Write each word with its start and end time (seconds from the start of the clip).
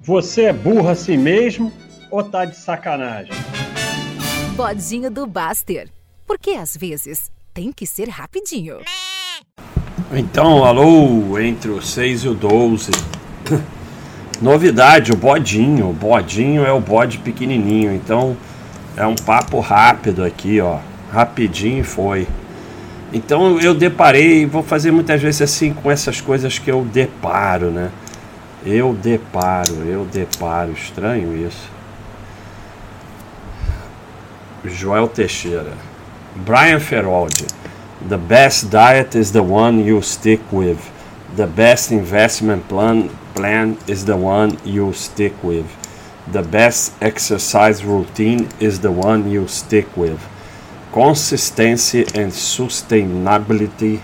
Você 0.00 0.42
é 0.42 0.52
burro 0.52 0.88
assim 0.88 1.16
mesmo 1.16 1.72
ou 2.08 2.22
tá 2.22 2.44
de 2.44 2.56
sacanagem? 2.56 3.32
Bodinho 4.54 5.10
do 5.10 5.26
Baster. 5.26 5.88
Porque 6.24 6.50
às 6.50 6.76
vezes 6.76 7.32
tem 7.52 7.72
que 7.72 7.84
ser 7.84 8.08
rapidinho. 8.08 8.78
Então, 10.12 10.64
alô, 10.64 11.36
entre 11.40 11.72
o 11.72 11.82
6 11.82 12.24
e 12.24 12.28
o 12.28 12.34
12. 12.34 12.92
Novidade, 14.40 15.10
o 15.10 15.16
bodinho. 15.16 15.90
O 15.90 15.92
bodinho 15.92 16.64
é 16.64 16.72
o 16.72 16.80
bode 16.80 17.18
pequenininho. 17.18 17.92
Então, 17.92 18.36
é 18.96 19.04
um 19.04 19.16
papo 19.16 19.58
rápido 19.58 20.24
aqui, 20.24 20.60
ó. 20.60 20.78
Rapidinho 21.10 21.82
foi. 21.82 22.28
Então, 23.12 23.58
eu 23.58 23.74
deparei, 23.74 24.46
vou 24.46 24.62
fazer 24.62 24.92
muitas 24.92 25.20
vezes 25.20 25.42
assim 25.42 25.72
com 25.72 25.90
essas 25.90 26.20
coisas 26.20 26.56
que 26.56 26.70
eu 26.70 26.84
deparo, 26.84 27.72
né? 27.72 27.90
Eu 28.64 28.92
deparo, 28.92 29.84
eu 29.86 30.04
deparo. 30.04 30.72
Estranho 30.72 31.36
isso. 31.36 31.70
Joel 34.64 35.08
Teixeira. 35.08 35.72
Brian 36.34 36.80
Feroldi. 36.80 37.46
The 38.08 38.16
best 38.16 38.66
diet 38.66 39.18
is 39.18 39.32
the 39.32 39.40
one 39.42 39.82
you 39.82 40.00
stick 40.02 40.42
with. 40.52 40.78
The 41.36 41.46
best 41.46 41.92
investment 41.92 42.68
plan 42.68 43.10
plan 43.34 43.76
is 43.86 44.04
the 44.04 44.16
one 44.16 44.58
you 44.64 44.92
stick 44.92 45.34
with. 45.42 45.66
The 46.32 46.42
best 46.42 46.92
exercise 47.00 47.84
routine 47.84 48.48
is 48.58 48.80
the 48.80 48.90
one 48.90 49.30
you 49.30 49.46
stick 49.46 49.86
with. 49.96 50.20
Consistency 50.92 52.04
and 52.14 52.32
sustainability. 52.32 54.00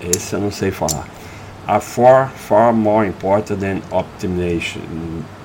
Esse 0.00 0.34
eu 0.34 0.40
não 0.40 0.50
sei 0.50 0.70
falar. 0.70 1.06
Are 1.66 1.80
far, 1.80 2.30
far 2.30 2.72
more 2.72 3.06
important 3.06 3.60
than 3.60 3.80
optimization. 3.90 4.80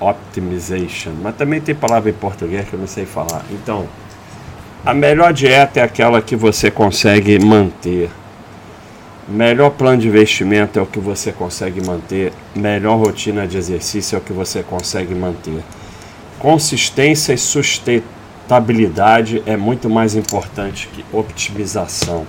optimization. 0.00 1.12
Mas 1.22 1.36
também 1.36 1.60
tem 1.60 1.74
palavra 1.74 2.10
em 2.10 2.14
português 2.14 2.68
que 2.68 2.74
eu 2.74 2.80
não 2.80 2.88
sei 2.88 3.06
falar. 3.06 3.44
Então, 3.52 3.86
a 4.84 4.94
melhor 4.94 5.32
dieta 5.32 5.80
é 5.80 5.82
aquela 5.82 6.20
que 6.20 6.34
você 6.34 6.70
consegue 6.70 7.38
manter. 7.38 8.10
Melhor 9.28 9.70
plano 9.70 10.00
de 10.00 10.08
investimento 10.08 10.78
é 10.78 10.82
o 10.82 10.86
que 10.86 10.98
você 10.98 11.30
consegue 11.30 11.86
manter. 11.86 12.32
Melhor 12.56 12.96
rotina 12.96 13.46
de 13.46 13.58
exercício 13.58 14.16
é 14.16 14.18
o 14.18 14.22
que 14.22 14.32
você 14.32 14.62
consegue 14.62 15.14
manter. 15.14 15.62
Consistência 16.38 17.32
e 17.32 17.38
sustentabilidade 17.38 19.42
é 19.44 19.56
muito 19.56 19.90
mais 19.90 20.16
importante 20.16 20.88
que 20.92 21.04
optimização. 21.12 22.26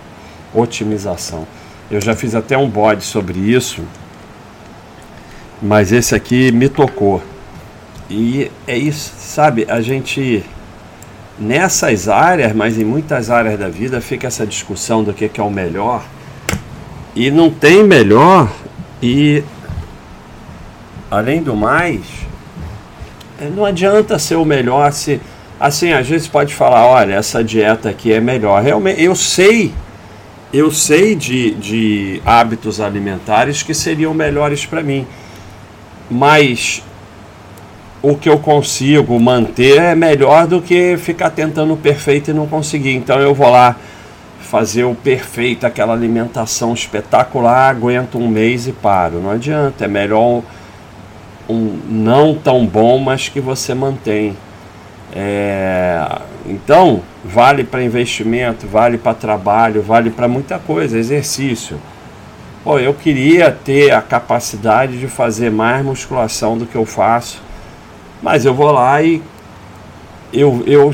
Otimização. 0.53 1.47
Eu 1.89 1.99
já 1.99 2.15
fiz 2.15 2.35
até 2.35 2.57
um 2.57 2.69
bode 2.69 3.03
sobre 3.03 3.39
isso, 3.39 3.83
mas 5.61 5.91
esse 5.91 6.13
aqui 6.13 6.51
me 6.51 6.69
tocou. 6.69 7.21
E 8.09 8.51
é 8.67 8.77
isso, 8.77 9.13
sabe? 9.17 9.65
A 9.67 9.81
gente 9.81 10.43
nessas 11.39 12.07
áreas, 12.09 12.53
mas 12.53 12.77
em 12.77 12.83
muitas 12.83 13.29
áreas 13.29 13.57
da 13.57 13.69
vida 13.69 14.01
fica 14.01 14.27
essa 14.27 14.45
discussão 14.45 15.03
do 15.03 15.13
que, 15.13 15.29
que 15.29 15.39
é 15.39 15.43
o 15.43 15.49
melhor. 15.49 16.03
E 17.15 17.31
não 17.31 17.49
tem 17.49 17.83
melhor. 17.83 18.51
E 19.01 19.43
além 21.09 21.41
do 21.41 21.55
mais, 21.55 22.01
é, 23.41 23.49
não 23.49 23.65
adianta 23.65 24.19
ser 24.19 24.35
o 24.35 24.45
melhor 24.45 24.91
se 24.91 25.19
assim, 25.59 25.91
às 25.91 26.07
vezes 26.07 26.27
pode 26.27 26.53
falar, 26.53 26.85
olha, 26.85 27.15
essa 27.15 27.43
dieta 27.43 27.89
aqui 27.89 28.13
é 28.13 28.21
melhor. 28.21 28.61
Realmente, 28.61 29.03
eu 29.03 29.15
sei, 29.15 29.73
eu 30.51 30.71
sei 30.71 31.15
de, 31.15 31.51
de 31.51 32.21
hábitos 32.25 32.81
alimentares 32.81 33.61
que 33.61 33.73
seriam 33.73 34.13
melhores 34.13 34.65
para 34.65 34.81
mim. 34.81 35.05
Mas 36.09 36.81
o 38.01 38.15
que 38.15 38.29
eu 38.29 38.39
consigo 38.39 39.19
manter 39.19 39.79
é 39.79 39.95
melhor 39.95 40.47
do 40.47 40.61
que 40.61 40.97
ficar 40.97 41.29
tentando 41.29 41.73
o 41.73 41.77
perfeito 41.77 42.31
e 42.31 42.33
não 42.33 42.47
conseguir. 42.47 42.95
Então 42.95 43.19
eu 43.19 43.33
vou 43.33 43.49
lá 43.49 43.75
fazer 44.39 44.83
o 44.83 44.95
perfeito, 44.95 45.67
aquela 45.67 45.93
alimentação 45.93 46.73
espetacular, 46.73 47.69
aguento 47.69 48.17
um 48.17 48.27
mês 48.27 48.67
e 48.67 48.71
paro. 48.71 49.19
Não 49.19 49.29
adianta, 49.29 49.85
é 49.85 49.87
melhor 49.87 50.19
um, 50.19 50.43
um 51.47 51.79
não 51.87 52.33
tão 52.33 52.65
bom, 52.65 52.97
mas 52.97 53.29
que 53.29 53.39
você 53.39 53.75
mantém. 53.75 54.35
É, 55.13 56.03
então, 56.45 57.01
vale 57.23 57.63
para 57.63 57.83
investimento, 57.83 58.67
vale 58.67 58.97
para 58.97 59.13
trabalho, 59.13 59.81
vale 59.81 60.09
para 60.09 60.27
muita 60.27 60.59
coisa, 60.59 60.97
exercício. 60.97 61.79
Pô, 62.63 62.79
eu 62.79 62.93
queria 62.93 63.51
ter 63.51 63.91
a 63.91 64.01
capacidade 64.01 64.99
de 64.99 65.07
fazer 65.07 65.49
mais 65.49 65.83
musculação 65.83 66.57
do 66.57 66.65
que 66.65 66.75
eu 66.75 66.85
faço 66.85 67.49
mas 68.21 68.45
eu 68.45 68.53
vou 68.53 68.71
lá 68.71 69.01
e 69.01 69.21
eu, 70.33 70.63
eu 70.67 70.91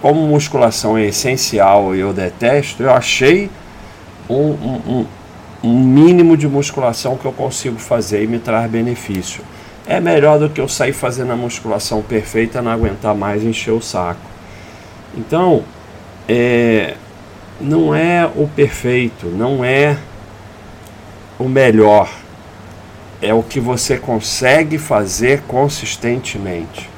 como 0.00 0.26
musculação 0.26 0.98
é 0.98 1.06
essencial 1.06 1.94
e 1.94 2.00
eu 2.00 2.12
detesto, 2.12 2.82
eu 2.82 2.92
achei 2.92 3.50
um, 4.28 4.50
um, 4.50 5.06
um 5.62 5.78
mínimo 5.78 6.36
de 6.36 6.46
musculação 6.48 7.16
que 7.16 7.24
eu 7.24 7.32
consigo 7.32 7.78
fazer 7.78 8.24
e 8.24 8.26
me 8.26 8.38
traz 8.38 8.70
benefício. 8.70 9.42
É 9.86 10.00
melhor 10.00 10.38
do 10.38 10.48
que 10.48 10.60
eu 10.60 10.68
sair 10.68 10.92
fazendo 10.92 11.32
a 11.32 11.36
musculação 11.36 12.02
perfeita, 12.02 12.60
não 12.60 12.70
aguentar 12.70 13.14
mais 13.14 13.42
e 13.42 13.46
encher 13.46 13.70
o 13.70 13.80
saco. 13.80 14.33
Então, 15.16 15.64
é, 16.28 16.94
não 17.60 17.94
é 17.94 18.26
o 18.26 18.48
perfeito, 18.48 19.26
não 19.26 19.64
é 19.64 19.96
o 21.38 21.48
melhor 21.48 22.08
é 23.24 23.32
o 23.32 23.42
que 23.42 23.58
você 23.58 23.96
consegue 23.96 24.76
fazer 24.76 25.42
consistentemente. 25.48 26.90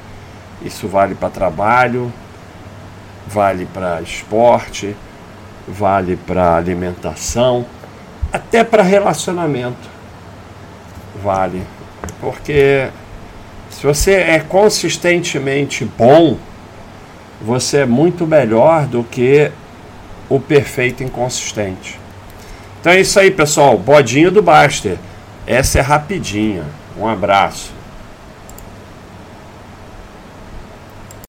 Isso 0.61 0.85
vale 0.85 1.15
para 1.15 1.29
trabalho, 1.29 2.11
vale 3.25 3.65
para 3.65 4.01
esporte, 4.01 4.93
vale 5.65 6.17
para 6.17 6.57
alimentação, 6.57 7.65
até 8.33 8.61
para 8.61 8.83
relacionamento. 8.83 9.89
Vale. 11.23 11.63
Porque 12.19 12.89
se 13.69 13.85
você 13.85 14.15
é 14.15 14.39
consistentemente 14.41 15.85
bom, 15.85 16.37
você 17.41 17.79
é 17.79 17.85
muito 17.85 18.25
melhor 18.25 18.85
do 18.85 19.03
que 19.03 19.51
o 20.29 20.39
perfeito 20.39 21.03
inconsistente. 21.03 21.99
Então 22.79 22.91
é 22.91 23.01
isso 23.01 23.19
aí, 23.19 23.31
pessoal. 23.31 23.77
Bodinho 23.77 24.31
do 24.31 24.41
Baster. 24.41 24.97
Essa 25.45 25.79
é 25.79 25.81
rapidinha. 25.81 26.63
Um 26.97 27.07
abraço. 27.07 27.76